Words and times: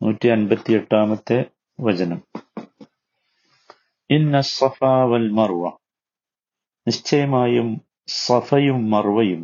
നൂറ്റി 0.00 0.28
അൻപത്തി 0.28 0.72
എട്ടാമത്തെ 0.72 1.36
വചനം 1.78 2.20
വൽ 5.10 5.26
മർവ. 5.38 5.62
നിശ്ചയമായും 6.86 7.68
സഫയും 8.16 8.78
മർവയും 8.90 9.42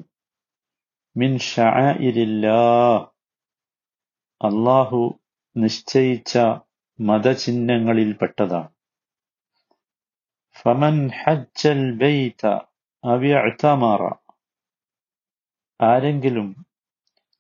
മിൻ 1.17 1.33
ഷാഇരില്ലാ 1.49 2.63
അള്ളാഹു 4.41 5.01
നിശ്ചയിച്ച 5.57 6.33
മതചിഹ്നങ്ങളിൽ 6.99 8.11
പെട്ടതാണ്. 8.23 8.71
ഫമൻ 10.57 10.97
ഹജ്ജൽ 11.21 11.83
ബൈത 12.03 12.43
അവിഅ്തമറ 13.05 14.03
ആരെങ്കിലും 15.81 16.49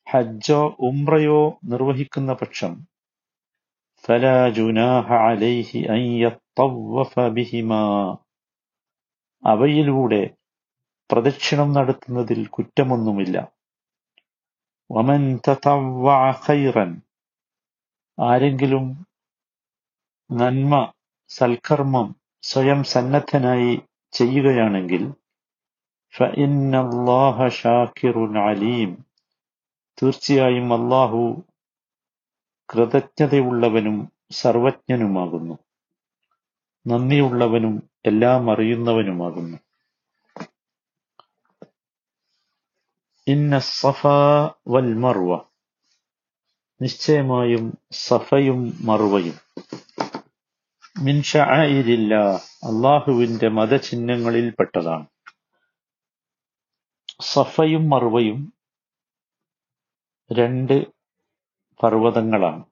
ഹജ്ജോ 0.06 0.60
ഉംറയോ 0.88 1.40
നിർവഹിക്കുന്ന 1.64 2.32
പക്ഷം 2.32 2.72
فلا 4.03 4.49
جناح 4.51 5.05
عليه 5.25 5.69
أن 5.89 6.01
يطوف 6.23 7.13
بهما 7.31 7.83
അവയിലൂടെ 9.43 10.21
പ്രദക്ഷിണം 11.09 11.69
നടത്തുന്നതിൽ 11.71 12.41
കുറ്റമൊന്നുമില്ല 12.55 13.35
വമൻ 14.89 15.23
തതവ്വഅ 15.45 16.19
ഖൈറൻ 16.45 16.91
ആരെങ്കിലും 18.17 18.85
നന്മ 20.29 20.73
സൽക്കർമ്മം 21.31 22.07
സ്വയം 22.43 22.79
സന്നദ്ധനായി 22.93 23.73
ചെയ്യുകയാണെങ്കിൽ 24.13 25.03
فإن 26.13 26.73
الله 26.77 27.37
شاكر 27.61 28.15
عليم 28.39 28.91
തീർച്ചയായും 29.97 30.67
അല്ലാഹു 30.73 31.21
കൃതജ്ഞതയുള്ളവനും 32.74 34.12
സർവജ്ഞനുമാകുന്നു. 34.30 35.58
നന്ദിയുള്ളവനും 36.86 37.90
എല്ലാം 38.06 38.50
അറിയുന്നവനുമാകുന്നു. 38.50 39.58
ഇന്ന 43.26 43.58
സഫ 43.58 44.06
വൽ 44.68 44.94
മർവ. 44.94 45.40
നിശ്ചയമായും 46.82 47.78
സഫയും 47.92 48.86
മറുവയും 48.86 49.34
മിൻ 51.02 51.22
ഷആഇരില്ല 51.22 52.14
അള്ളാഹുവിന്റെ 52.36 53.48
മതചിഹ്നങ്ങളിൽപ്പെട്ടതാണ് 53.48 55.06
സഫയും 57.20 57.90
മറുവയും 57.90 58.52
രണ്ട് 60.32 60.95
പർവതങ്ങളാണ്. 61.82 62.64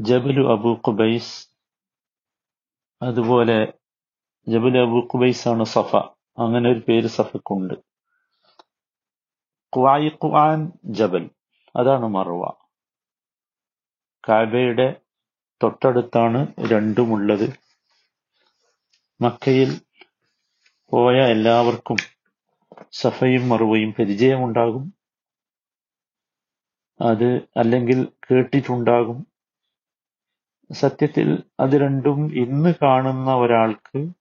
ജബലു 0.00 0.52
അബു 0.52 0.80
ഖുബൈസ് 0.88 1.48
അതുപോലെ 3.02 3.72
ജബലു 4.48 4.78
അബു 4.78 4.98
ഖുബൈസ് 4.98 5.48
ആണ് 5.48 5.64
സഫ. 5.64 5.96
അങ്ങനെ 6.38 6.70
ഒരു 6.70 6.78
പേര് 6.78 7.06
സഫക്കുണ്ട് 7.06 7.74
ഖുആൻ 10.24 10.72
ജബൽ 10.84 11.30
അതാണ് 11.76 12.08
മറുവ 12.08 12.42
കാബയുടെ 14.28 15.00
തൊട്ടടുത്താണ് 15.62 16.40
രണ്ടുമുള്ളത്. 16.70 17.46
മക്കയിൽ 19.20 19.80
പോയ 20.90 21.16
എല്ലാവർക്കും 21.24 21.96
സഫയും 22.92 23.48
മറുവയും 23.48 23.94
പരിചയമുണ്ടാകും. 23.98 25.01
അത് 27.00 27.36
അല്ലെങ്കിൽ 27.56 28.04
കേട്ടിട്ടുണ്ടാകും. 28.04 29.26
സത്യത്തിൽ 30.72 31.44
അത് 31.60 31.70
രണ്ടും 31.70 32.36
ഇന്ന് 32.36 32.74
കാണുന്ന 32.82 33.34
ഒരാൾക്ക് 33.34 34.12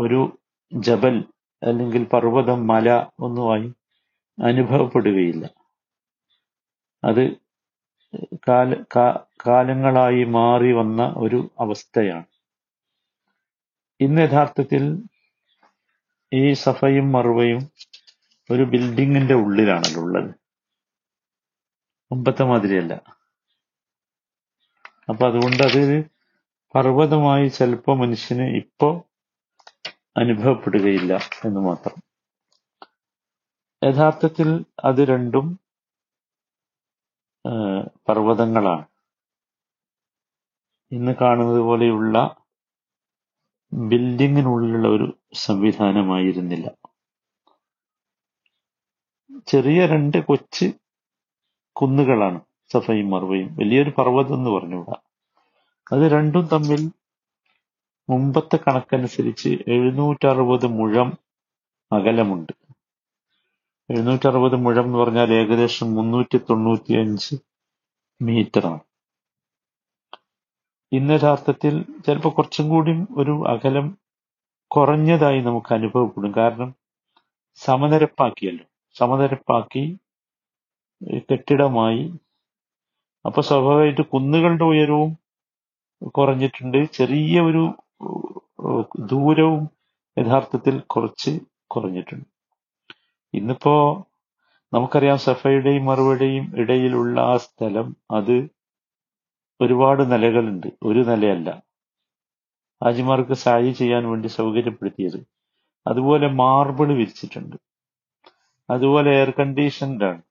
ഒരു 0.00 0.38
ജബൽ 0.72 1.24
അല്ലെങ്കിൽ 1.62 2.04
പർവതം 2.04 2.66
മല 2.66 3.06
ഒന്നുമായി 3.20 3.72
അനുഭവപ്പെടുകയില്ല. 4.42 5.44
അത് 7.04 7.36
കാല 8.48 8.74
കാലങ്ങളായി 9.46 10.24
മാറി 10.24 10.72
വന്ന 10.72 11.14
ഒരു 11.16 11.50
അവസ്ഥയാണ്. 11.60 12.26
ഇന്ന് 14.00 14.22
യഥാർത്ഥത്തിൽ 14.22 14.82
ഈ 16.32 16.52
സഫയും 16.52 17.12
മറുവയും 17.12 17.70
ഒരു 18.50 18.62
ബിൽഡിങ്ങിന്റെ 18.62 19.34
ഉള്ളിലാണല്ലോ 19.34 20.02
ഉള്ളത് 20.02 20.37
മുമ്പത്തെ 22.12 22.44
മാതിരിയല്ല. 22.44 22.92
അപ്പൊ 25.08 25.26
അതുകൊണ്ട് 25.28 25.62
അത് 25.62 26.10
പർവതമായി 26.74 27.48
ചിലപ്പോ 27.48 27.94
മനുഷ്യന് 27.94 28.56
ഇപ്പോ 28.56 28.88
അനുഭവപ്പെടുകയില്ല 30.16 31.12
എന്ന് 31.44 31.60
മാത്രം. 31.60 31.98
യഥാർത്ഥത്തിൽ 33.82 34.64
അത് 34.84 35.00
രണ്ടും 35.08 35.60
പർവതങ്ങളാണ്. 38.08 38.86
ഇന്ന് 40.92 41.12
കാണുന്നത് 41.20 41.60
പോലെയുള്ള 41.60 42.16
ബിൽഡിങ്ങിനുള്ളിലുള്ള 43.72 44.88
ഒരു 44.88 45.06
സംവിധാനമായിരുന്നില്ല. 45.34 46.68
ചെറിയ 49.46 49.86
രണ്ട് 49.86 50.18
കൊച്ചു 50.24 50.64
കുന്നുകളാണ് 51.82 52.40
സഫയും 52.72 53.10
മറുവയും 53.10 53.56
വലിയൊരു 53.56 53.90
പർവതം 53.90 54.34
എന്ന് 54.34 54.50
പറഞ്ഞുകൂടാ. 54.50 54.96
അത് 55.92 56.12
രണ്ടും 56.12 56.48
തമ്മിൽ 56.52 56.90
മുമ്പത്തെ 58.10 58.56
കണക്കനുസരിച്ച് 58.56 59.48
എഴുന്നൂറ്ററുപത് 59.48 60.66
മുഴം 60.66 61.18
അകലമുണ്ട്. 61.92 62.52
എഴുന്നൂറ്ററുപത് 63.90 64.56
മുഴം 64.56 64.84
എന്ന് 64.84 64.98
പറഞ്ഞാൽ 64.98 65.32
ഏകദേശം 65.32 65.94
മുന്നൂറ്റി 65.94 66.38
തൊണ്ണൂറ്റി 66.38 66.92
അഞ്ച് 66.94 67.36
മീറ്ററാണ്. 68.22 68.80
ഇന്ന 70.92 71.12
യഥാർത്ഥത്തിൽ 71.12 71.82
ചിലപ്പോൾ 72.06 72.28
കുറച്ചും 72.28 72.68
കൂടി 72.68 72.90
ഒരു 73.16 73.44
അകലം 73.48 73.98
കുറഞ്ഞതായി 74.70 75.40
നമുക്ക് 75.40 75.74
അനുഭവപ്പെടും. 75.74 76.34
കാരണം 76.36 76.74
സമനിരപ്പാക്കിയല്ലോ. 77.54 78.64
സമനിരപ്പാക്കി 78.98 79.98
കെട്ടിടമായി. 81.06 82.14
അപ്പൊ 83.26 83.42
സ്വാഭാവികമായിട്ട് 83.42 84.00
കുന്നുകളുടെ 84.00 84.64
ഉയരവും 84.64 85.18
കുറഞ്ഞിട്ടുണ്ട്. 86.08 86.84
ചെറിയ 86.84 87.40
ഒരു 87.40 87.72
ദൂരവും 89.06 89.68
യഥാർത്ഥത്തിൽ 90.18 90.80
കുറച്ച് 90.80 91.40
കുറഞ്ഞിട്ടുണ്ട്. 91.70 92.24
ഇന്നിപ്പോ 93.34 94.04
നമുക്കറിയാം 94.74 95.18
സഫയുടെയും 95.18 95.84
മറുപടിയും 95.84 96.52
ഇടയിലുള്ള 96.56 97.20
ആ 97.20 97.36
സ്ഥലം 97.36 97.96
അത് 98.10 98.48
ഒരുപാട് 99.60 100.12
നിലകളുണ്ട്. 100.12 100.66
ഒരു 100.82 100.98
നിലയല്ല. 100.98 101.62
ഹാജിമാർക്ക് 102.84 103.32
സായി 103.32 103.70
ചെയ്യാൻ 103.70 104.10
വേണ്ടി 104.10 104.28
സൗകര്യപ്പെടുത്തിയത്. 104.28 105.26
അതുപോലെ 105.86 106.28
മാർബിൾ 106.28 106.92
വിരിച്ചിട്ടുണ്ട്. 106.92 107.56
അതുപോലെ 108.70 109.10
എയർ 109.10 109.30
കണ്ടീഷൻഡ് 109.30 110.04
ആണ് 110.04 110.22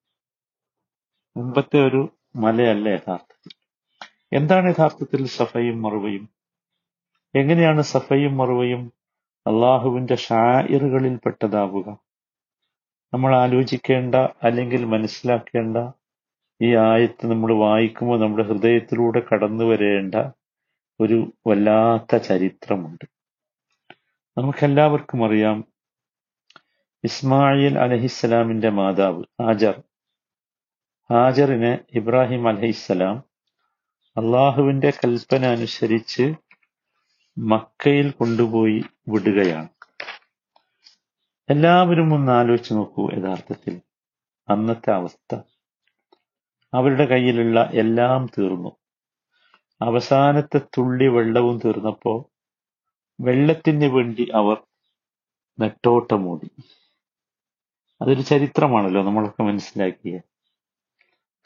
മുമ്പത്തെ 1.37 1.87
ഒരു 1.87 2.09
മലയല്ല 2.35 2.89
യഥാർത്ഥത്തിൽ? 2.89 3.51
എന്താണ് 4.33 4.69
യഥാർത്ഥത്തിൽ 4.69 5.25
സഫയും 5.25 5.81
മറുവയും? 5.81 6.29
എങ്ങനെയാണ് 7.35 7.81
സഫയും 7.81 8.37
മറുവയും 8.37 8.93
അള്ളാഹുവിന്റെ 9.47 10.15
ഷായറുകളിൽ 10.15 11.15
പെട്ടതാവുക? 11.15 11.89
നമ്മൾ 13.13 13.35
ആലോചിക്കേണ്ട 13.35 14.15
അല്ലെങ്കിൽ 14.15 14.85
മനസ്സിലാക്കേണ്ട 14.85 15.77
ഈ 16.61 16.75
ആയത്ത് 16.75 17.31
നമ്മൾ 17.31 17.53
വായിക്കുമ്പോൾ 17.53 18.19
നമ്മുടെ 18.19 18.47
ഹൃദയത്തിലൂടെ 18.47 19.21
കടന്നു 19.33 19.63
വരേണ്ട 19.63 20.15
ഒരു 20.99 21.33
വല്ലാത്ത 21.47 22.17
ചരിത്രമുണ്ട്. 22.17 23.05
നമുക്കെല്ലാവർക്കും 24.37 25.25
അറിയാം 25.25 25.63
ഇസ്മായിൽ 27.03 27.79
അലഹിസ്സലാമിന്റെ 27.79 28.69
മാതാവ് 28.69 29.23
ഹാജർ 29.41 29.83
ഹാജറിനെ 31.11 31.79
ഇബ്രാഹിം 31.91 32.47
അലഹിസ്സലാം 32.47 33.23
അള്ളാഹുവിന്റെ 34.17 34.89
കൽപ്പന 34.89 35.45
അനുസരിച്ച് 35.45 36.33
മക്കയിൽ 37.37 38.11
കൊണ്ടുപോയി 38.11 38.83
വിടുകയാണ്. 39.07 39.69
എല്ലാവരും 41.49 42.13
ഒന്ന് 42.13 42.31
ആലോചിച്ച് 42.31 42.73
നോക്കൂ 42.73 43.09
യഥാർത്ഥത്തിൽ 43.11 43.81
അന്നത്തെ 44.49 44.91
അവസ്ഥ. 44.91 45.39
അവരുടെ 46.73 47.05
കയ്യിലുള്ള 47.05 47.69
എല്ലാം 47.73 48.25
തീർന്നു. 48.39 48.77
അവസാനത്തെ 49.81 50.57
തുള്ളി 50.57 51.07
വെള്ളവും 51.07 51.59
തീർന്നപ്പോ 51.65 52.31
വെള്ളത്തിന് 53.21 53.85
വേണ്ടി 53.85 54.31
അവർ 54.35 54.57
നെട്ടോട്ടമോടി 55.59 56.49
അതൊരു 58.01 58.21
ചരിത്രമാണല്ലോ 58.21 59.03
നമ്മളൊക്കെ 59.03 59.43
മനസ്സിലാക്കിയ. 59.43 60.19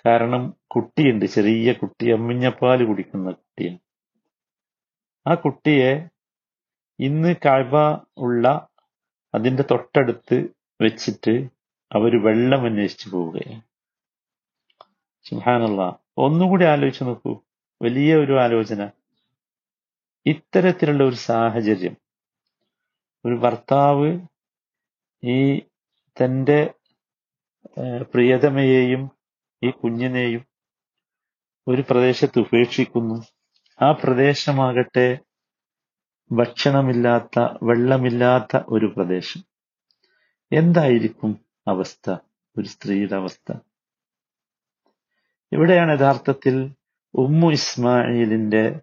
കാരണം 0.06 0.54
കുട്ടിയുണ്ട് 0.68 1.26
ചെറിയ 1.26 1.74
കുട്ടി 1.74 2.12
അമ്മിഞ്ഞപ്പാൽ 2.12 2.86
കുടിക്കുന്ന 2.86 3.32
കുട്ടിയാണ്. 3.32 3.80
ആ 5.28 5.34
കുട്ടിയെ 5.34 6.08
ഇന്ന് 7.00 7.36
കഴിവ 7.46 7.98
ഉള്ള 8.18 8.68
അതിന്റെ 9.36 9.64
തൊട്ടടുത്ത് 9.72 10.48
വെച്ചിട്ട് 10.82 11.50
അവർ 11.92 12.24
വെള്ളം 12.24 12.66
അന്വേഷിച്ചു 12.66 13.10
പോവുകയാണ്. 13.10 13.62
സുഹാനുള്ള 15.24 16.00
ഒന്നുകൂടി 16.18 16.66
ആലോചിച്ച് 16.66 17.04
നോക്കൂ. 17.04 17.42
വലിയ 17.82 18.16
ഒരു 18.16 18.40
ആലോചന. 18.40 18.90
ഇത്തരത്തിലുള്ള 20.26 21.04
ഒരു 21.04 21.16
സാഹചര്യം. 21.16 21.96
ഒരു 23.26 23.36
ഭർത്താവ് 23.36 24.20
ഈ 25.24 25.60
തന്റെ 26.24 26.74
പ്രിയതമയെയും 28.02 29.21
ഈ 29.64 29.70
കുഞ്ഞിനെയും 29.70 30.46
ഒരു 31.68 31.82
പ്രദേശത്ത് 31.90 32.40
ഉപേക്ഷിക്കുന്നു. 32.40 33.24
ആ 33.82 33.92
പ്രദേശമാകട്ടെ 33.92 35.20
ഭക്ഷണമില്ലാത്ത 36.32 37.40
വെള്ളമില്ലാത്ത 37.64 38.64
ഒരു 38.68 38.86
പ്രദേശം. 38.86 39.44
എന്തായിരിക്കും 40.52 41.46
അവസ്ഥ? 41.68 42.16
ഒരു 42.58 42.68
സ്ത്രീയുടെ 42.68 43.16
അവസ്ഥ. 43.16 43.54
ഇവിടെയാണ് 45.52 45.92
യഥാർത്ഥത്തിൽ 45.92 46.76
ഉമ്മു 47.14 47.52
ഇസ്മായിലിന്റെ 47.52 48.80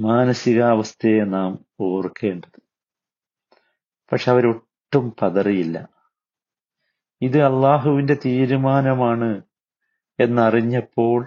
മാനസികാവസ്ഥയെ 0.00 1.24
നാം 1.24 1.64
ഓർക്കേണ്ടത്. 1.80 2.62
പക്ഷെ 4.12 4.30
അവരൊട്ടും 4.30 5.16
പതറിയില്ല. 5.22 5.88
ഇത് 7.22 7.42
അള്ളാഹുവിന്റെ 7.42 8.14
തീരുമാനമാണ് 8.14 9.42
എന്നറിഞ്ഞപ്പോൾ 10.22 11.26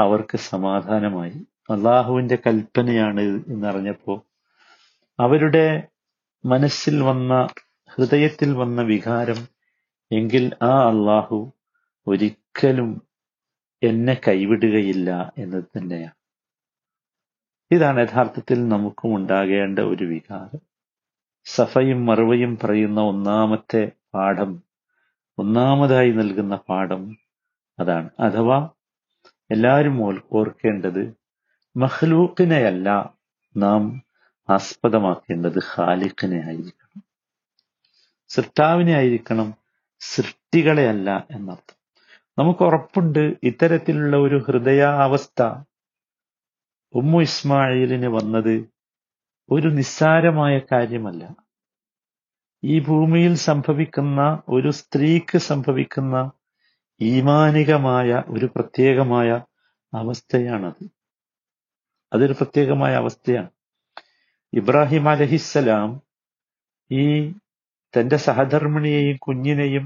അവർക്ക് 0.00 0.38
സമാധാനമായി. 0.38 1.46
അള്ളാഹുവിന്റെ 1.70 2.38
കൽപ്പനയാണ് 2.46 3.20
എന്നറിഞ്ഞപ്പോ 3.20 4.26
അവരുടെ 5.20 5.88
മനസ്സിൽ 6.44 7.02
വന്ന 7.02 7.46
ഹൃദയത്തിൽ 7.94 8.56
വന്ന 8.56 8.82
വികാരം 8.82 9.48
എങ്കിൽ 10.12 10.52
ആ 10.62 10.88
അള്ളാഹു 10.88 11.52
ഒരിക്കലും 12.06 13.02
എന്നെ 13.82 14.20
കൈവിടുകയില്ല 14.28 15.32
എന്നത് 15.38 15.64
തന്നെയാണ്. 15.64 16.18
ഇതാണ് 17.70 18.00
യഥാർത്ഥത്തിൽ 18.00 18.68
നമുക്കും 18.68 19.16
ഉണ്ടാകേണ്ട 19.16 19.78
ഒരു 19.78 20.04
വികാരം. 20.04 20.60
സഫയും 21.44 22.06
മറുവയും 22.06 22.58
പറയുന്ന 22.64 23.00
ഒന്നാമത്തെ 23.00 23.92
പാഠം 24.14 24.62
ഒന്നാമതായി 25.38 26.10
നൽകുന്ന 26.10 26.56
പാഠം 26.56 27.27
അതാണ്. 27.80 28.10
അഥവാ 28.20 28.68
എല്ലാവരും 29.50 30.04
ഓർ- 30.04 30.24
ഓർക്കേണ്ടത് 30.32 31.14
മഹ്ലൂക്കിനെയല്ല 31.76 33.14
നാം 33.56 34.02
ആസ്പദമാക്കേണ്ടത് 34.50 35.58
ഖാലിഖിനെ 35.58 36.46
ആയിരിക്കണം 36.46 37.02
സൃഷ്ടാവിനെ 38.28 38.92
ആയിരിക്കണം 38.92 39.54
സൃഷ്ടികളെ 40.00 40.88
അല്ല 40.88 41.26
എന്നർത്ഥം. 41.30 41.78
നമുക്ക് 42.38 42.64
ഉറപ്പുണ്ട് 42.64 43.36
ഇത്തരത്തിലുള്ള 43.42 44.16
ഒരു 44.16 44.36
ഹൃദയാവസ്ഥ. 44.36 45.42
ഉമ്മു 46.94 47.20
ഇസ്മായിലിന് 47.20 48.06
വന്നത് 48.06 48.68
ഒരു 49.50 49.68
നിസ്സാരമായ 49.68 50.60
കാര്യമല്ല. 50.72 51.36
ഈ 52.64 52.78
ഭൂമിയിൽ 52.78 53.34
സംഭവിക്കുന്ന 53.34 54.42
ഒരു 54.48 54.70
സ്ത്രീക്ക് 54.70 55.38
സംഭവിക്കുന്ന 55.38 56.30
ഈമാനികമായ 57.01 58.09
ഒരു 58.27 58.47
പ്രത്യേകമായ 58.55 59.29
അവസ്ഥയാണത് 59.93 60.83
അതൊരു 62.11 62.35
പ്രത്യേകമായ 62.39 62.93
അവസ്ഥയാണ് 62.95 63.51
ഇബ്രാഹിം 64.53 65.05
അലഹിസ്സലാം 65.09 65.89
ഈ 66.91 67.05
തന്റെ 67.93 68.17
സഹധർമ്മിണിയെയും 68.17 69.17
കുഞ്ഞിനെയും 69.21 69.85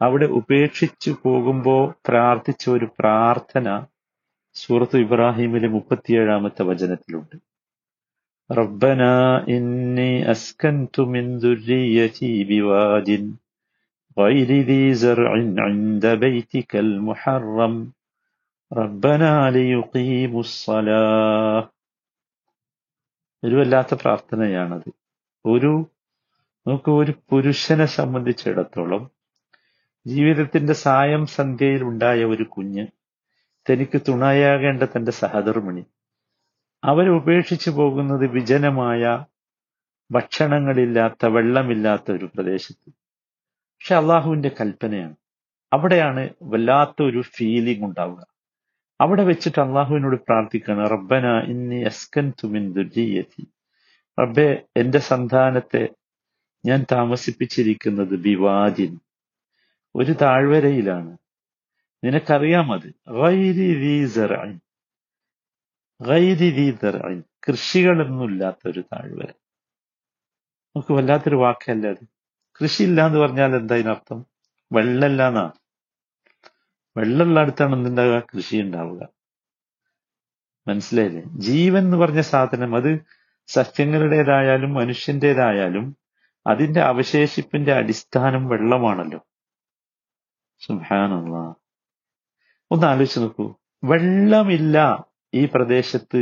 അവിടെ 0.00 0.26
ഉപേക്ഷിച്ചു 0.38 1.10
പോകുമ്പോ 1.24 1.76
പ്രാർത്ഥിച്ച 2.08 2.64
ഒരു 2.70 2.86
പ്രാർത്ഥന 2.98 3.68
സൂറത്ത് 4.56 4.98
ഇബ്രാഹിമിലെ 4.98 5.70
മുപ്പത്തിയേഴാമത്തെ 5.76 6.64
വചനത്തിലുണ്ട് 6.70 7.36
ربنا 8.50 9.14
إني 9.48 10.12
أسكنت 10.30 10.96
من 11.04 11.24
ذريتي 11.38 12.32
بواد 12.44 13.08
غير 14.16 14.50
ذي 14.62 14.94
زرع 14.94 15.30
عند 15.58 16.06
بيتك 16.16 16.76
المحرم 16.76 17.74
ربنا 18.70 19.50
ليقيموا 19.50 20.40
الصلاة 20.40 21.62
ഒരു 23.42 23.56
വല്ലാത്ത 23.56 23.94
പ്രാർത്ഥനയാണത് 23.94 24.86
ഒരു 25.44 25.72
നമുക്ക് 26.66 26.90
ഒരു 26.90 27.12
പുരുഷനെ 27.30 27.86
സംബന്ധിച്ചിടത്തോളം 27.94 29.02
ജീവിതത്തിന്റെ 30.06 30.74
സായം 30.74 31.26
സന്ധ്യയിൽ 31.26 31.82
ഉണ്ടായ 31.82 32.24
ഒരു 32.24 32.44
കുഞ്ഞ് 32.44 32.84
തനിക്ക് 33.66 33.98
തുണയാകേണ്ട 34.08 34.82
തന്റെ 34.84 35.12
സഹധർമ്മിണി 35.12 35.84
അവരെ 36.82 37.10
ഉപേക്ഷിച്ചു 37.10 37.70
പോകുന്നത് 37.70 38.24
വിജനമായ 38.30 39.02
ഭക്ഷണങ്ങളില്ലാത്ത 40.10 41.26
വെള്ളമില്ലാത്ത 41.26 42.12
ഒരു 42.12 42.26
പ്രദേശത്ത് 42.26 42.88
പക്ഷെ 43.79 43.95
അള്ളാഹുവിന്റെ 43.95 44.51
കൽപ്പനയാണ്. 44.61 45.15
അവിടെയാണ് 45.73 46.29
വല്ലാത്ത 46.41 47.03
ഒരു 47.03 47.21
ഫീലിംഗ് 47.21 47.85
ഉണ്ടാവുക. 47.85 48.25
അവിടെ 49.01 49.23
വെച്ചിട്ട് 49.23 49.61
അള്ളാഹുവിനോട് 49.61 50.21
പ്രാർത്ഥിക്കുകയാണ് 50.21 50.89
റബ്ബന 50.89 51.39
ഇന്നി 51.39 51.83
അസ്കൻ 51.83 52.33
തുമിൻ 52.43 52.73
ദുർജീയത്തി 52.73 53.47
റബ്ബെ 54.21 54.65
എന്റെ 54.77 54.99
സന്താനത്തെ 54.99 55.89
ഞാൻ 56.65 56.85
താമസിപ്പിച്ചിരിക്കുന്നത് 56.91 58.15
ബിവാദിൻ 58.15 58.99
ഒരു 59.95 60.11
താഴ്വരയിലാണ്. 60.11 61.17
നിനക്കറിയാം 62.03 62.73
അത്. 62.73 62.93
കൃഷികളൊന്നുമില്ലാത്ത 67.47 68.67
ഒരു 68.67 68.79
താഴ്വര. 68.79 69.27
നമുക്ക് 70.75 70.93
വല്ലാത്തൊരു 70.93 71.35
വാക്കല്ല 71.35 71.87
അത്? 71.87 72.18
കൃഷിയില്ല 72.61 73.05
എന്ന് 73.05 73.19
പറഞ്ഞാൽ 73.19 73.55
എന്താ 73.55 73.75
അതിനർത്ഥം? 73.75 74.25
വെള്ളമില്ല 74.71 75.27
എന്നാണ് 75.27 75.51
വെള്ളമുള്ള 76.97 77.39
അടുത്താണ് 77.39 77.73
എന്തുണ്ടാവുക? 77.75 78.23
കൃഷി 78.35 78.57
ഉണ്ടാവുക 78.57 79.01
മനസ്സിലായില്ലേ? 80.67 81.23
ജീവൻ 81.37 81.83
എന്ന് 81.83 81.97
പറഞ്ഞ 81.97 82.21
സാധനം 82.21 82.75
അത് 82.75 83.05
സസ്യങ്ങളുടേതായാലും 83.47 84.73
മനുഷ്യന്റേതായാലും 84.73 85.85
അതിന്റെ 86.47 86.81
അവശേഷിപ്പിന്റെ 86.81 87.73
അടിസ്ഥാനം 87.73 88.47
വെള്ളമാണല്ലോ. 88.47 89.19
സുഹാനുള്ള 90.59 91.55
ഒന്ന് 92.71 92.87
ആലോചിച്ച് 92.87 93.19
നോക്കൂ. 93.19 93.55
വെള്ളമില്ല 93.83 94.77
ഈ 95.33 95.45
പ്രദേശത്ത് 95.45 96.21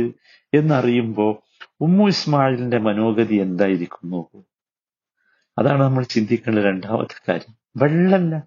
എന്നറിയുമ്പോ 0.54 1.42
ഉമ്മു 1.80 2.06
ഇസ്മായിലിന്റെ 2.08 2.78
മനോഗതി 2.78 3.34
എന്തായിരിക്കും 3.34 4.10
നോക്കൂ. 4.10 4.47
അതാണ് 5.58 5.82
നമ്മൾ 5.82 6.04
ചിന്തിക്കേണ്ട 6.04 6.58
രണ്ടാമത്തെ 6.58 7.20
കാര്യം. 7.28 7.54
വെള്ളമല്ല. 7.76 8.42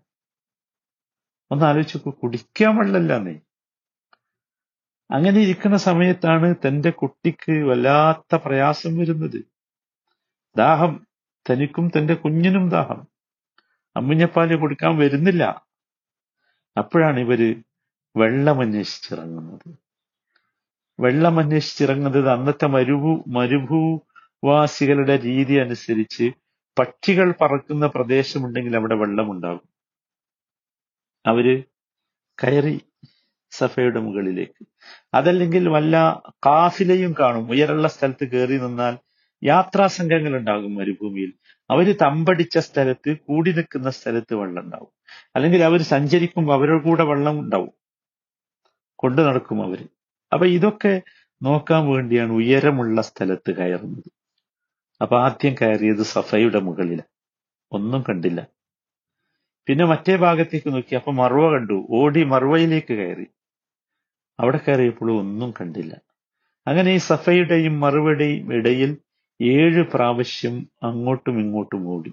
ഒന്ന് 1.52 1.66
ആലോചിച്ച് 1.66 1.98
കുടിക്കാൻ 1.98 2.78
വെള്ളമല്ല 2.78 3.18
നീ. 3.18 3.34
അങ്ങനെ 5.12 5.40
ഇരിക്കുന്ന 5.40 5.78
സമയത്താണ് 5.78 6.56
തന്റെ 6.68 6.90
കുട്ടിക്ക് 6.90 7.52
വല്ലാത്ത 7.52 8.36
പ്രയാസം 8.36 8.98
വരുന്നത്. 8.98 9.46
ദാഹം 10.58 11.08
തനിക്കും 11.50 11.92
തന്റെ 11.98 12.14
കുഞ്ഞിനും 12.14 12.70
ദാഹം. 12.70 13.08
അമ്മിഞ്ഞപ്പാൽ 13.96 14.56
കൊടുക്കാൻ 14.56 14.98
വരുന്നില്ല. 14.98 15.44
അപ്പോഴാണ് 16.78 17.20
ഇവർ 17.20 17.64
വെള്ളം 18.18 18.62
അന്വേഷിച്ചിറങ്ങുന്നത്. 18.62 19.76
വെള്ളം 21.00 21.40
അന്വേഷിച്ചിറങ്ങുന്നത് 21.40 22.30
അന്നത്തെ 22.30 22.66
മരുഭൂ 22.66 23.24
മരുഭൂവാസികളുടെ 23.28 25.18
രീതി 25.18 25.54
അനുസരിച്ച് 25.54 26.32
പക്ഷികൾ 26.80 27.34
പറക്കുന്ന 27.42 27.88
പ്രദേശമുണ്ടെങ്കിൽ 27.88 28.76
അവിടെ 28.76 28.96
വെള്ളമുണ്ടാകും. 28.96 29.68
അവർ 31.26 31.64
കയറി 32.38 32.82
സഫയുടെ 33.52 34.00
മുകളിലേക്ക്. 34.00 34.66
അതല്ലെങ്കിൽ 35.14 35.70
വല്ല 35.70 35.96
കാഫിലയും 36.46 37.16
കാണും. 37.20 37.52
ഉയരുള്ള 37.52 37.88
സ്ഥലത്ത് 37.88 38.26
കയറി 38.32 38.58
നിന്നാൽ 38.58 38.96
യാത്രാ 39.44 39.88
സംഘങ്ങൾ 39.88 40.38
ഉണ്ടാകും 40.38 40.76
മരുഭൂമിയിൽ. 40.76 41.32
അവർ 41.70 41.98
തമ്പടിച്ച 42.02 42.58
സ്ഥലത്ത് 42.58 43.18
കൂടി 43.18 43.52
നിൽക്കുന്ന 43.52 43.90
സ്ഥലത്ത് 43.90 44.34
വെള്ളം 44.36 44.64
ഉണ്ടാവും 44.64 44.92
അല്ലെങ്കിൽ 45.36 45.64
അവർ 45.64 45.82
സഞ്ചരിക്കുമ്പോൾ 45.82 46.54
അവരുടെ 46.54 46.84
കൂടെ 46.84 47.04
വെള്ളം 47.04 47.40
ഉണ്ടാവും. 47.40 47.74
കൊണ്ടു 48.96 49.22
നടക്കും 49.22 49.64
അവർ. 49.64 49.80
അപ്പൊ 50.34 50.46
ഇതൊക്കെ 50.48 51.02
നോക്കാൻ 51.42 51.88
വേണ്ടിയാണ് 51.90 52.32
ഉയരമുള്ള 52.32 53.02
സ്ഥലത്ത് 53.02 53.52
കയറുന്നത്. 53.56 54.10
അപ്പൊ 55.02 55.20
ആദ്യം 55.20 55.56
കയറിയത് 55.62 56.04
സഫയുടെ 56.04 56.60
മുകളിൽ 56.60 57.04
ഒന്നും 57.72 58.04
കണ്ടില്ല. 58.10 58.48
പിന്നെ 59.68 59.86
മറ്റേ 59.86 60.16
ഭാഗത്തേക്ക് 60.16 60.74
നോക്കി 60.74 60.96
അപ്പൊ 60.96 61.12
മറുവ 61.12 61.52
കണ്ടു. 61.52 61.88
ഓടി 61.90 62.24
മറുവയിലേക്ക് 62.24 62.94
കയറി. 62.94 63.26
അവിടെ 64.40 64.60
കയറിയപ്പോഴും 64.68 65.20
ഒന്നും 65.20 65.54
കണ്ടില്ല. 65.62 65.94
അങ്ങനെ 66.68 66.92
ഈ 66.92 66.98
സഫയുടെയും 66.98 67.80
മറുവയുടെയും 67.80 68.54
ഇടയിൽ 68.54 68.98
ഏഴ് 69.42 69.92
പ്രാവശ്യം 69.94 70.70
അങ്ങോട്ടും 70.84 71.40
ഇങ്ങോട്ടും 71.40 71.88
ഓടി. 71.88 72.12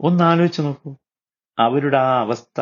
ഒന്ന് 0.00 0.24
ആലോചിച്ച് 0.24 0.62
നോക്കൂ. 0.62 0.96
അവരുടെ 1.58 1.96
ആ 1.96 2.20
അവസ്ഥ 2.20 2.60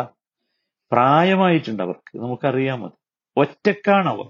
പ്രായമായിട്ടുണ്ട് 0.92 1.82
അവർക്ക്. 1.82 2.18
നമുക്കറിയാമത് 2.18 2.92
ഒറ്റക്കാണവർ. 3.36 4.26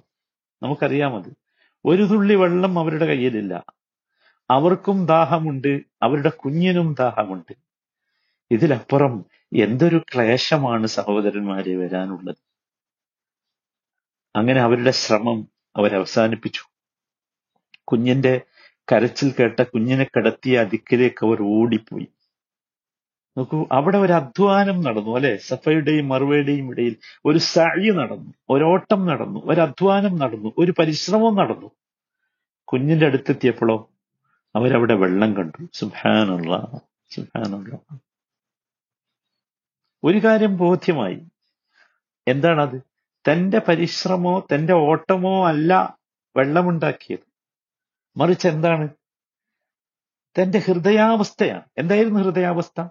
നമുക്കറിയാമത് 0.63 1.44
ഒരു 1.85 2.03
തുള്ളി 2.03 2.35
വെള്ളം 2.35 2.79
അവരുടെ 2.79 3.07
കയ്യിലില്ല. 3.07 3.65
അവർക്കും 4.51 5.07
ദാഹമുണ്ട് 5.07 5.81
അവരുടെ 6.03 6.29
കുഞ്ഞിനും 6.29 6.95
ദാഹമുണ്ട്. 6.99 7.53
ഇതിലപ്പുറം 8.51 9.25
എന്തൊരു 9.57 9.99
ക്ലേശമാണ് 10.15 10.87
സഹോദരന്മാരെ 10.87 11.77
വരാനുള്ളത്. 11.77 12.37
അങ്ങനെ 14.37 14.61
അവരുടെ 14.61 14.91
ശ്രമം 14.91 15.49
അവരവസാനിപ്പിച്ചു. 15.77 16.61
കുഞ്ഞിന്റെ 17.85 18.41
കരച്ചിൽ 18.93 19.35
കേട്ട 19.41 19.63
കുഞ്ഞിനെ 19.63 20.05
കിടത്തിയ 20.05 20.61
അതിക്കിലേക്ക് 20.61 21.27
അവർ 21.27 21.43
ഓടിപ്പോയി. 21.43 22.09
നോക്കൂ 23.39 23.67
അവിടെ 23.73 23.99
ഒരു 23.99 24.13
അധ്വാനം 24.13 24.83
നടന്നു 24.83 25.15
അല്ലെ? 25.15 25.37
സഫയുടെയും 25.37 26.09
മറുവയുടെയും 26.09 26.71
ഇടയിൽ 26.71 26.97
ഒരു 27.25 27.39
സഴി 27.39 27.91
നടന്നു 27.91 28.35
ഒരോട്ടം 28.51 29.07
നടന്നു 29.07 29.41
ഒരു 29.45 29.61
അധ്വാനം 29.61 30.17
നടന്നു 30.17 30.53
ഒരു 30.59 30.75
പരിശ്രമം 30.79 31.37
നടന്നു. 31.37 31.71
കുഞ്ഞിന്റെ 32.65 33.07
അടുത്തെത്തിയപ്പോഴോ 33.07 33.91
അവരവിടെ 34.57 34.95
വെള്ളം 34.95 35.37
കണ്ടു. 35.37 35.69
സുഹാനുള്ള 35.73 36.81
സുഹാനുള്ള 37.11 37.79
ഒരു 40.05 40.19
കാര്യം 40.19 40.57
ബോധ്യമായി. 40.57 41.27
എന്താണത്? 42.29 42.83
തന്റെ 43.31 43.59
പരിശ്രമോ 43.59 44.47
തന്റെ 44.55 44.73
ഓട്ടമോ 44.73 45.47
അല്ല 45.47 45.99
വെള്ളമുണ്ടാക്കിയത്. 46.37 47.27
മറിച്ച് 48.17 48.49
എന്താണ്? 48.49 48.89
തന്റെ 50.39 50.59
ഹൃദയാവസ്ഥയാണ്. 50.59 51.63
എന്തായിരുന്നു 51.79 52.21
ഹൃദയാവസ്ഥ? 52.21 52.89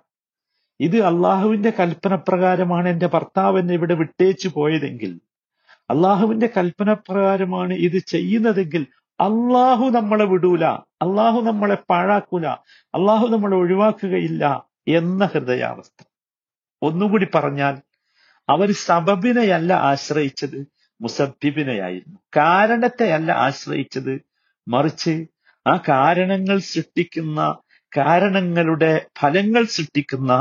ഇത് 0.80 0.98
അള്ളാഹുവിന്റെ 1.06 1.72
കൽപ്പന 1.72 2.16
പ്രകാരമാണ് 2.28 2.88
എന്റെ 2.90 3.08
ഭർത്താവ് 3.08 3.60
എന്നെ 3.60 3.74
ഇവിടെ 3.74 3.94
വിട്ടേച്ചു 3.94 4.50
പോയതെങ്കിൽ 4.56 5.12
അള്ളാഹുവിന്റെ 5.90 6.48
കൽപ്പന 6.56 6.94
പ്രകാരമാണ് 7.08 7.74
ഇത് 7.80 7.98
ചെയ്യുന്നതെങ്കിൽ 8.06 8.84
അള്ളാഹു 9.20 9.86
നമ്മളെ 9.90 10.26
വിടൂല 10.26 10.66
അള്ളാഹു 11.02 11.40
നമ്മളെ 11.42 11.78
പാഴാക്കൂല 11.90 12.46
അള്ളാഹു 12.94 13.26
നമ്മളെ 13.28 13.56
ഒഴിവാക്കുകയില്ല 13.56 14.44
എന്ന 14.90 15.26
ഹൃദയാവസ്ഥ. 15.26 16.00
ഒന്നുകൂടി 16.82 17.28
പറഞ്ഞാൽ 17.36 17.76
അവർ 18.50 18.70
സബബിനെയല്ല 18.82 19.74
ആശ്രയിച്ചത് 19.90 20.58
മുസബിബിനെയായിരുന്നു 21.02 22.18
കാരണത്തെയല്ല 22.38 23.32
ആശ്രയിച്ചത് 23.46 24.14
മറിച്ച് 24.68 25.14
ആ 25.66 25.76
കാരണങ്ങൾ 25.88 26.58
സൃഷ്ടിക്കുന്ന 26.66 27.40
കാരണങ്ങളുടെ 27.92 28.92
ഫലങ്ങൾ 29.20 29.64
സൃഷ്ടിക്കുന്ന 29.68 30.32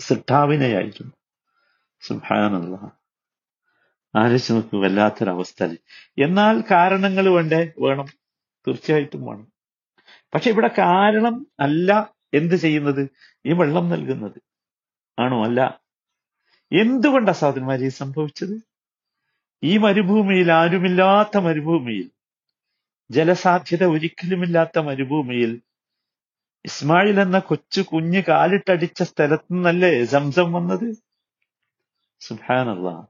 സൃഷ്ടാവിനെയായിരുന്നു 0.00 1.12
സുഹാനുള്ള 2.00 2.90
ആലോചിച്ച് 4.16 4.52
നോക്കൂ 4.52 4.82
വല്ലാത്തൊരവസ്ഥ 4.82 5.64
എന്നാൽ 6.18 6.64
കാരണങ്ങൾ 6.70 7.28
വേണ്ടേ? 7.28 7.72
വേണം. 7.78 8.06
തീർച്ചയായിട്ടും 8.66 9.26
വേണം. 9.26 9.52
പക്ഷെ 10.34 10.50
ഇവിടെ 10.50 10.70
കാരണം 10.78 11.46
അല്ല 11.60 12.14
എന്ത് 12.34 12.54
ചെയ്യുന്നത്? 12.54 13.08
ഈ 13.46 13.52
വെള്ളം 13.52 13.90
നൽകുന്നത്. 13.90 14.42
ആണോ? 15.18 15.44
അല്ല. 15.44 15.80
എന്തുകൊണ്ടാ 16.72 17.32
സാധനമാരി 17.32 17.88
സംഭവിച്ചത്? 17.88 18.62
ഈ 19.62 19.78
മരുഭൂമിയിൽ 19.78 20.52
ആരുമില്ലാത്ത 20.52 21.38
മരുഭൂമിയിൽ 21.38 22.10
ജലസാധ്യത 23.10 23.84
ഒരിക്കലുമില്ലാത്ത 23.84 24.78
മരുഭൂമിയിൽ 24.78 25.62
ഇസ്മായിൽ 26.66 27.20
എന്ന 27.20 27.38
കൊച്ചു 27.38 27.80
കുഞ്ഞ് 27.80 28.22
കാലിട്ടടിച്ച 28.28 29.02
സ്ഥലത്തു 29.02 29.52
നിന്നല്ലേ 29.52 30.04
സംസം 30.04 30.52
വന്നത്? 30.52 30.96
സുഹാനല്ലാ 32.20 33.06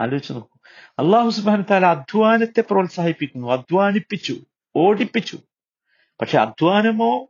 ആലോചിച്ചു 0.00 0.32
നോക്കൂ. 0.32 0.58
അള്ളാഹു 0.98 1.30
സുബാൻ 1.30 1.64
താല 1.70 1.86
അധ്വാനത്തെ 1.86 2.60
പ്രോത്സാഹിപ്പിക്കുന്നു 2.60 3.52
അധ്വാനിപ്പിച്ചു 3.52 4.36
ഓടിപ്പിച്ചു. 4.76 5.38
പക്ഷെ 6.20 6.38
അധ്വാനമോ 6.38 7.26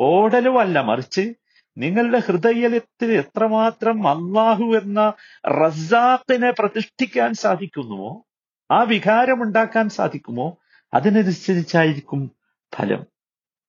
ഓടലോ 0.00 0.60
അല്ല 0.60 0.80
മറിച്ച് 0.80 1.34
നിങ്ങളുടെ 1.78 2.18
ഹൃദയത്തിൽ 2.18 3.12
എത്രമാത്രം 3.12 4.08
അള്ളാഹു 4.08 4.64
എന്ന 4.64 5.12
റസാഖിനെ 5.46 6.50
പ്രതിഷ്ഠിക്കാൻ 6.50 7.34
സാധിക്കുന്നുവോ 7.34 8.26
ആ 8.70 8.82
വികാരം 8.82 9.42
ഉണ്ടാക്കാൻ 9.42 9.88
സാധിക്കുമോ 9.88 10.58
അതിനനുസരിച്ചായിരിക്കും 10.94 12.30
ഫലം. 12.74 13.06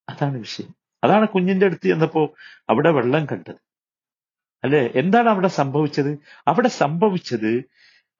അതാണ് 0.08 0.38
വിഷയം. 0.38 0.75
അതാണ് 1.04 1.28
കുഞ്ഞിന്റെ 1.28 1.66
അടുത്ത് 1.66 1.86
ചെന്നപ്പോ 1.86 2.34
അവിടെ 2.68 2.90
വെള്ളം 2.90 3.26
കണ്ടത്. 3.26 3.56
അല്ലെ? 4.64 4.90
എന്താണ് 4.94 5.28
അവിടെ 5.28 5.48
സംഭവിച്ചത്? 5.48 6.18
അവിടെ 6.48 6.68
സംഭവിച്ചത് 6.68 7.64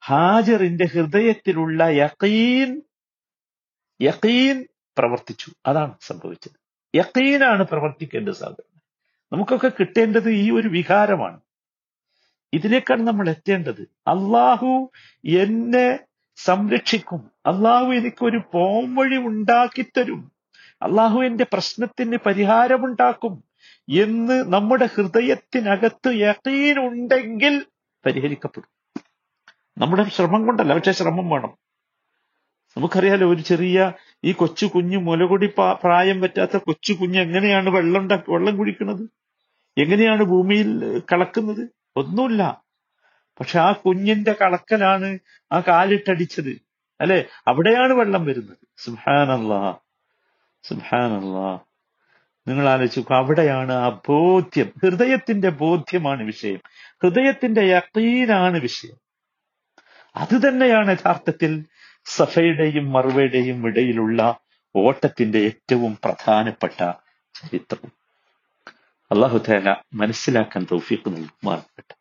ഹാജറിന്റെ 0.05 0.85
ഹൃദയത്തിലുള്ള 0.85 1.83
യക്കീൻ 1.83 2.81
യക്കീൻ 4.01 4.65
പ്രവർത്തിച്ചു. 4.97 5.51
അതാണ് 5.65 5.93
സംഭവിച്ചത്. 6.01 6.51
യക്കീനാണ് 6.95 7.63
പ്രവർത്തിക്കേണ്ട 7.63 8.29
സാധനം 8.29 8.81
നമുക്കൊക്കെ 9.33 9.71
കിട്ടേണ്ടത് 9.79 10.29
ഈ 10.29 10.51
ഒരു 10.51 10.67
വികാരമാണ്. 10.67 11.39
ഇതിലേക്കാണ് 12.53 13.07
നമ്മൾ 13.07 13.29
എത്തേണ്ടത്. 13.29 13.81
അള്ളാഹു 13.81 14.91
എന്നെ 15.27 15.99
സംരക്ഷിക്കും. 16.35 17.31
അള്ളാഹു 17.45 17.85
എനിക്കൊരു 17.85 18.41
പോംവഴി 18.53 19.17
ഉണ്ടാക്കിത്തരും. 19.17 20.36
അള്ളാഹു 20.81 21.19
എന്റെ 21.19 21.45
പ്രശ്നത്തിന് 21.53 22.17
പരിഹാരമുണ്ടാക്കും 22.25 23.43
എന്ന് 23.89 24.53
നമ്മുടെ 24.53 24.89
ഹൃദയത്തിനകത്ത് 24.95 26.09
യക്കീനുണ്ടെങ്കിൽ 26.09 27.65
പരിഹരിക്കപ്പെടും. 28.05 28.77
നമ്മുടെ 29.77 30.03
ശ്രമം 30.03 30.45
കൊണ്ടല്ല 30.45 30.73
പക്ഷെ 30.73 30.91
ശ്രമം 30.91 31.29
വേണം. 31.29 31.57
നമുക്കറിയാലോ 32.77 33.29
ഒരു 33.33 33.41
ചെറിയ 33.41 33.91
ഈ 34.23 34.31
കൊച്ചു 34.31 34.65
കുഞ്ഞു 34.65 34.97
മുലകൊടി 34.97 35.45
പ്രായം 35.83 36.21
പറ്റാത്ത 36.21 36.57
കൊച്ചു 36.57 36.93
കുഞ്ഞ് 36.93 37.19
എങ്ങനെയാണ് 37.19 37.69
വെള്ളം 37.69 38.07
വെള്ളം 38.07 38.57
കുടിക്കുന്നത്? 38.57 39.09
എങ്ങനെയാണ് 39.77 40.23
ഭൂമിയിൽ 40.23 40.99
കളക്കുന്നത് 40.99 41.69
ഒന്നുമില്ല. 41.95 42.61
പക്ഷെ 43.39 43.59
ആ 43.59 43.71
കുഞ്ഞിന്റെ 43.71 44.35
കളക്കലാണ് 44.41 45.19
ആ 45.51 45.59
കാലിട്ടടിച്ചത്. 45.59 46.61
അല്ലെ? 47.01 47.25
അവിടെയാണ് 47.47 47.93
വെള്ളം 47.93 48.25
വരുന്നത്. 48.25 48.57
സുഹാനല്ലാ 48.77 49.75
സുഹാനല്ലാ 50.69 51.59
നിങ്ങൾ 52.47 52.69
ആലോചിച്ചു 52.69 53.13
അവിടെയാണ് 53.13 53.71
ആ 53.71 54.01
ബോധ്യം. 54.09 54.73
ഹൃദയത്തിന്റെ 54.83 55.49
ബോധ്യമാണ് 55.49 56.23
വിഷയം. 56.23 56.59
ഹൃദയത്തിന്റെ 57.03 57.61
യക്കീനാണ് 57.61 58.59
വിഷയം. 58.59 58.95
അത് 60.15 60.47
തന്നെയാണ് 60.47 60.91
യഥാർത്ഥത്തിൽ 60.91 61.65
സഫയുടെയും 62.05 62.93
മറുവയുടെയും 62.93 63.67
ഇടയിലുള്ള 63.67 64.39
ഓട്ടത്തിന്റെ 64.75 65.39
ഏറ്റവും 65.39 65.97
പ്രധാനപ്പെട്ട 66.03 66.91
ചരിത്രം. 67.33 67.91
അള്ളാഹു 69.11 69.37
തേല 69.37 69.75
മനസ്സിലാക്കാൻ 69.93 70.67
തൗഫീഖ് 70.71 71.09
നൽകുമാറാകട്ടെ. 71.09 71.96